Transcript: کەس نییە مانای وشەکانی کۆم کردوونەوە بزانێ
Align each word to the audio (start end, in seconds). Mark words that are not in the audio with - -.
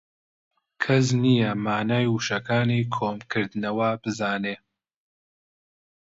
کەس 0.83 1.07
نییە 1.23 1.51
مانای 1.65 2.05
وشەکانی 2.13 2.89
کۆم 2.95 3.17
کردوونەوە 3.31 3.89
بزانێ 4.03 4.55